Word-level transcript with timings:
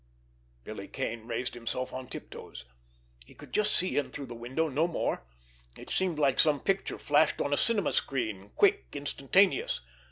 Billy 0.63 0.87
Kane 0.87 1.27
raised 1.27 1.53
himself 1.53 1.93
on 1.93 2.07
tiptoes. 2.07 2.65
He 3.27 3.35
could 3.35 3.53
just 3.53 3.71
see 3.75 3.97
in 3.97 4.09
through 4.09 4.25
the 4.25 4.33
window; 4.33 4.67
no 4.67 4.87
more. 4.87 5.21
It 5.77 5.91
seemed 5.91 6.17
like 6.17 6.39
some 6.39 6.59
picture 6.59 6.97
flashed 6.97 7.39
on 7.39 7.53
a 7.53 7.55
cinema 7.55 7.93
screen, 7.93 8.49
quick, 8.55 8.87
instantaneous. 8.93 9.81